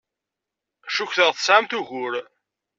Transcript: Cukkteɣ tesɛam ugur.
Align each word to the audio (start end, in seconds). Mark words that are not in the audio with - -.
Cukkteɣ 0.95 1.29
tesɛam 1.33 1.65
ugur. 1.79 2.13